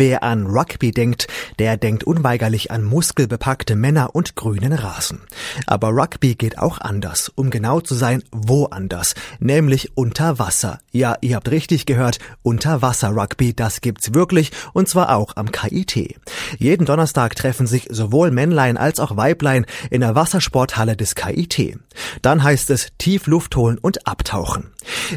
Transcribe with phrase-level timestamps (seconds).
[0.00, 1.26] Wer an Rugby denkt,
[1.58, 5.20] der denkt unweigerlich an muskelbepackte Männer und grünen Rasen.
[5.66, 10.78] Aber Rugby geht auch anders, um genau zu sein, woanders, nämlich unter Wasser.
[10.90, 16.18] Ja, ihr habt richtig gehört, Unterwasser-Rugby, das gibt's wirklich und zwar auch am KIT.
[16.56, 21.78] Jeden Donnerstag treffen sich sowohl Männlein als auch Weiblein in der Wassersporthalle des KIT.
[22.22, 24.70] Dann heißt es tief Luft holen und abtauchen.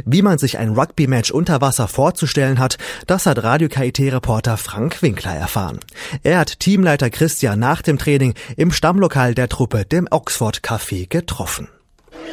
[0.06, 2.78] Wie man sich ein Rugby-Match unter Wasser vorzustellen hat,
[3.08, 5.80] das hat Radio KIT-Reporter Frank Winkler erfahren.
[6.24, 11.68] Er hat Teamleiter Christian nach dem Training im Stammlokal der Truppe, dem Oxford Café, getroffen.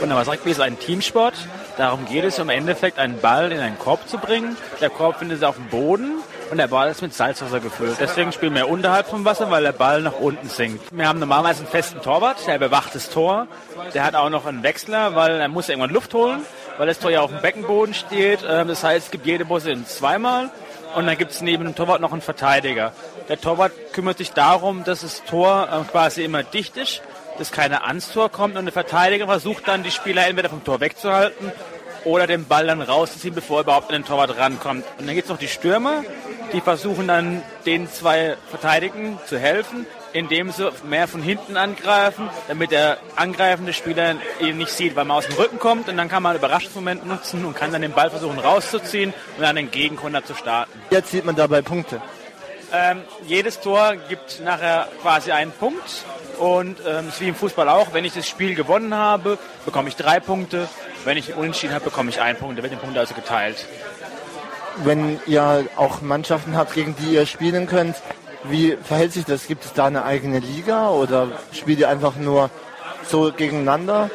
[0.00, 1.34] Und aber Rugby ist ein Teamsport.
[1.76, 4.56] Darum geht es, um im Endeffekt einen Ball in einen Korb zu bringen.
[4.80, 6.12] Der Korb findet sich auf dem Boden
[6.50, 7.98] und der Ball ist mit Salzwasser gefüllt.
[8.00, 10.96] Deswegen spielen wir unterhalb vom Wasser, weil der Ball nach unten sinkt.
[10.96, 13.48] Wir haben normalerweise einen festen Torwart, der bewacht das Tor.
[13.92, 16.40] Der hat auch noch einen Wechsler, weil er muss irgendwann Luft holen,
[16.78, 18.38] weil das Tor ja auf dem Beckenboden steht.
[18.48, 20.50] Ähm, das heißt, es gibt jede in zweimal.
[20.94, 22.92] Und dann gibt es neben dem Torwart noch einen Verteidiger.
[23.28, 27.02] Der Torwart kümmert sich darum, dass das Tor ähm, quasi immer dicht ist,
[27.38, 30.80] dass keine ans Tor kommt und der Verteidiger versucht dann, die Spieler entweder vom Tor
[30.80, 31.52] wegzuhalten
[32.04, 34.84] oder den Ball dann rauszuziehen, bevor er überhaupt an den Torwart rankommt.
[34.98, 36.02] Und dann gibt es noch die Stürmer,
[36.52, 42.70] die versuchen dann den zwei Verteidigen zu helfen, indem sie mehr von hinten angreifen, damit
[42.70, 46.22] der angreifende Spieler ihn nicht sieht, weil man aus dem Rücken kommt und dann kann
[46.22, 50.24] man einen Überraschungsmoment nutzen und kann dann den Ball versuchen rauszuziehen und dann den Gegenkonter
[50.24, 50.72] zu starten.
[50.90, 52.00] Jetzt sieht man dabei Punkte.
[52.72, 56.04] Ähm, jedes Tor gibt nachher quasi einen Punkt
[56.38, 57.92] und ähm, ist wie im Fußball auch.
[57.92, 60.68] Wenn ich das Spiel gewonnen habe, bekomme ich drei Punkte.
[61.04, 62.58] Wenn ich unentschieden habe, bekomme ich einen Punkt.
[62.58, 63.66] Da wird den Punkt also geteilt.
[64.84, 67.96] Wenn ihr auch Mannschaften habt, gegen die ihr spielen könnt,
[68.44, 69.46] wie verhält sich das?
[69.46, 72.50] Gibt es da eine eigene Liga oder spielt ihr einfach nur
[73.06, 74.10] so gegeneinander?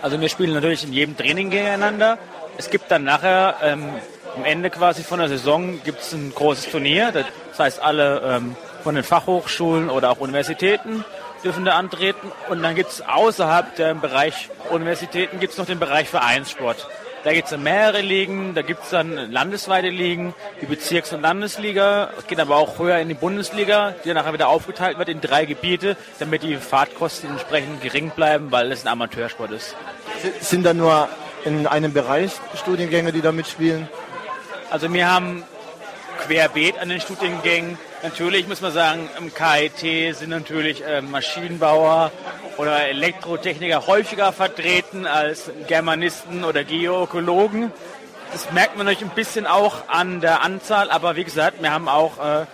[0.00, 2.18] Also wir spielen natürlich in jedem Training gegeneinander.
[2.58, 3.88] Es gibt dann nachher ähm,
[4.36, 7.12] am Ende quasi von der Saison gibt es ein großes Turnier.
[7.12, 11.04] Das heißt, alle ähm, von den Fachhochschulen oder auch Universitäten
[11.44, 12.32] dürfen da antreten.
[12.48, 16.88] Und dann gibt es außerhalb der Bereich Universitäten gibt es noch den Bereich Vereinssport.
[17.24, 21.22] Da gibt es dann mehrere Ligen, da gibt es dann landesweite Ligen, die Bezirks- und
[21.22, 22.10] Landesliga.
[22.18, 25.20] Es geht aber auch höher in die Bundesliga, die dann nachher wieder aufgeteilt wird in
[25.20, 29.76] drei Gebiete, damit die Fahrtkosten entsprechend gering bleiben, weil es ein Amateursport ist.
[30.40, 31.08] Sind da nur
[31.44, 33.88] in einem Bereich Studiengänge, die da mitspielen?
[34.70, 35.44] Also wir haben
[36.26, 37.78] querbeet an den Studiengängen.
[38.02, 42.10] Natürlich muss man sagen, im KIT sind natürlich äh, Maschinenbauer
[42.56, 47.70] oder Elektrotechniker häufiger vertreten als Germanisten oder Geoökologen.
[48.32, 51.88] Das merkt man natürlich ein bisschen auch an der Anzahl, aber wie gesagt, wir haben
[51.88, 52.46] auch äh,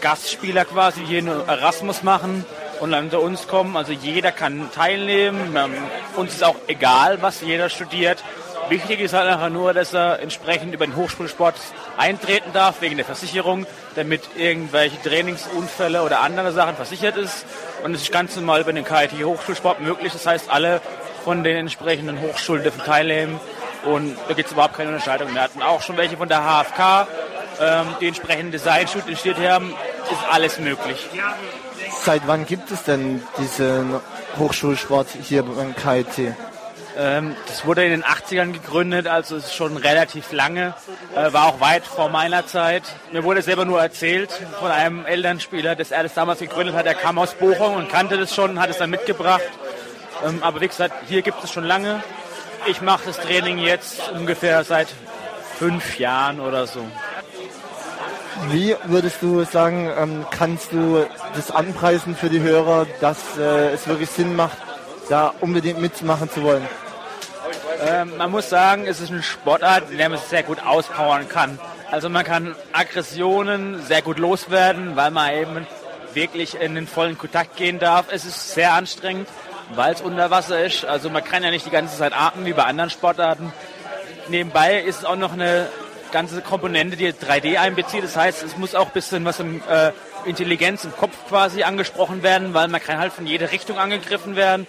[0.00, 2.44] Gastspieler quasi, die hier nur Erasmus machen
[2.80, 3.76] und dann zu uns kommen.
[3.76, 5.54] Also jeder kann teilnehmen.
[5.56, 5.72] Ähm,
[6.16, 8.24] uns ist auch egal, was jeder studiert.
[8.68, 11.54] Wichtig ist halt einfach nur, dass er entsprechend über den Hochschulsport
[11.96, 17.46] eintreten darf, wegen der Versicherung, damit irgendwelche Trainingsunfälle oder andere Sachen versichert ist.
[17.84, 20.12] Und es ist ganz normal über den KIT Hochschulsport möglich.
[20.12, 20.80] Das heißt, alle
[21.24, 23.38] von den entsprechenden Hochschulen dürfen teilnehmen.
[23.84, 25.32] Und da gibt es überhaupt keine Unterscheidung.
[25.32, 27.06] Wir hatten auch schon welche von der HFK,
[27.60, 29.04] ähm, die entsprechenden Design-Shoot
[29.38, 29.74] haben.
[30.10, 31.08] Ist alles möglich.
[32.04, 34.00] Seit wann gibt es denn diesen
[34.38, 36.34] Hochschulsport hier beim KIT?
[36.98, 40.74] Ähm, das wurde in den 80ern gegründet, also ist schon relativ lange,
[41.14, 42.84] äh, war auch weit vor meiner Zeit.
[43.12, 46.86] Mir wurde selber nur erzählt von einem Elternspieler, dass er das damals gegründet hat.
[46.86, 49.42] Er kam aus Bochum und kannte das schon, hat es dann mitgebracht.
[50.24, 52.02] Ähm, aber wie gesagt, hier gibt es schon lange.
[52.66, 54.88] Ich mache das Training jetzt ungefähr seit
[55.58, 56.80] fünf Jahren oder so.
[58.48, 63.86] Wie würdest du sagen, ähm, kannst du das anpreisen für die Hörer, dass äh, es
[63.86, 64.56] wirklich Sinn macht,
[65.08, 66.66] da unbedingt mitmachen zu wollen?
[67.80, 71.28] Ähm, man muss sagen, es ist eine Sportart, in der man sich sehr gut auspowern
[71.28, 71.58] kann.
[71.90, 75.66] Also man kann Aggressionen sehr gut loswerden, weil man eben
[76.14, 78.06] wirklich in den vollen Kontakt gehen darf.
[78.10, 79.28] Es ist sehr anstrengend,
[79.74, 80.84] weil es unter Wasser ist.
[80.84, 83.52] Also man kann ja nicht die ganze Zeit atmen wie bei anderen Sportarten.
[84.28, 85.68] Nebenbei ist es auch noch eine
[86.12, 88.02] ganze Komponente, die 3D einbezieht.
[88.02, 89.92] Das heißt, es muss auch ein bisschen was im äh,
[90.24, 94.66] Intelligenz im Kopf quasi angesprochen werden, weil man kann halt von jeder Richtung angegriffen werden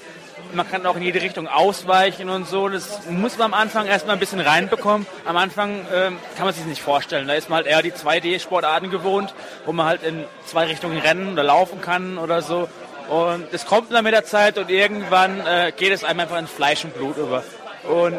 [0.53, 2.69] man kann auch in jede Richtung ausweichen und so.
[2.69, 5.05] Das muss man am Anfang erstmal ein bisschen reinbekommen.
[5.25, 7.27] Am Anfang ähm, kann man sich nicht vorstellen.
[7.27, 9.33] Da ist man halt eher die 2D-Sportarten gewohnt,
[9.65, 12.67] wo man halt in zwei Richtungen rennen oder laufen kann oder so.
[13.09, 16.47] Und das kommt dann mit der Zeit und irgendwann äh, geht es einem einfach in
[16.47, 17.43] Fleisch und Blut über.
[17.87, 18.15] Und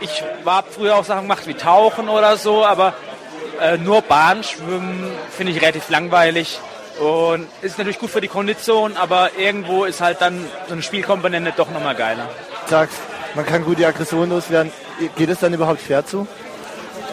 [0.00, 2.94] ich war früher auch Sachen gemacht wie Tauchen oder so, aber
[3.60, 6.60] äh, nur Bahnschwimmen finde ich relativ langweilig.
[7.00, 11.52] Und ist natürlich gut für die Kondition, aber irgendwo ist halt dann so eine Spielkomponente
[11.56, 12.28] doch nochmal geiler.
[12.66, 12.98] Sagst,
[13.34, 14.70] man kann gut die Aggression loswerden.
[15.16, 16.26] Geht es dann überhaupt fair zu?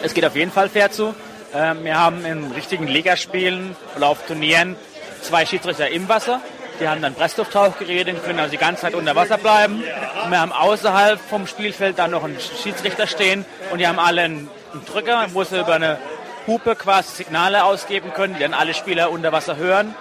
[0.02, 1.14] Es geht auf jeden Fall fair zu.
[1.54, 4.76] Ähm, wir haben in richtigen Ligaspielen oder auf Turnieren
[5.20, 6.40] zwei Schiedsrichter im Wasser.
[6.80, 9.82] Die haben dann Presslufttauchgeräte, können also die ganze Zeit unter Wasser bleiben.
[10.24, 14.22] Und wir haben außerhalb vom Spielfeld dann noch einen Schiedsrichter stehen und die haben alle
[14.22, 14.48] einen
[14.86, 15.98] Drücker, wo sie über eine
[16.46, 19.94] Hupe quasi Signale ausgeben können, die dann alle Spieler unter Wasser hören.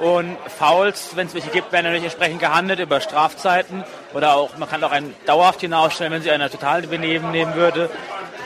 [0.00, 3.84] Und Fouls, wenn es welche gibt, werden natürlich entsprechend gehandelt über Strafzeiten
[4.14, 7.88] oder auch, man kann auch einen dauerhaft hinausstellen, wenn sie einer total daneben nehmen würde.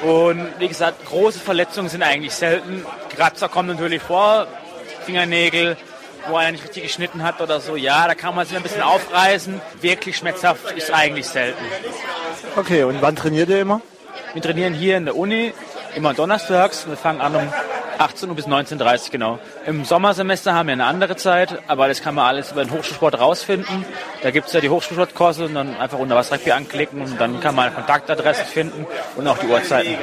[0.02, 2.84] Und wie gesagt, große Verletzungen sind eigentlich selten.
[3.14, 4.46] Kratzer kommen natürlich vor,
[5.06, 5.76] Fingernägel,
[6.28, 7.76] wo einer nicht richtig geschnitten hat oder so.
[7.76, 9.60] Ja, da kann man sich ein bisschen aufreißen.
[9.80, 11.64] Wirklich schmerzhaft ist eigentlich selten.
[12.56, 13.80] Okay, und wann trainiert ihr immer?
[14.34, 15.54] Wir trainieren hier in der Uni
[15.96, 16.86] immer donnerstags.
[16.86, 17.52] Wir fangen an um
[17.98, 19.38] 18 Uhr bis 19.30 Uhr genau.
[19.66, 23.18] Im Sommersemester haben wir eine andere Zeit, aber das kann man alles über den Hochschulsport
[23.18, 23.84] rausfinden.
[24.22, 27.40] Da gibt es ja die Hochschulsportkurse und dann einfach unter was Rugby anklicken und dann
[27.40, 29.96] kann man Kontaktadressen finden und auch die Uhrzeiten.